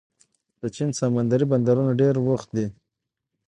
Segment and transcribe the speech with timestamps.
[0.61, 2.65] د چین سمندري بندرونه ډېر بوخت دي.